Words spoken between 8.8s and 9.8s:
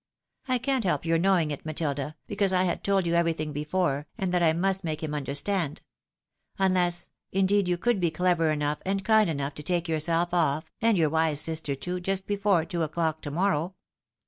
and kind enough to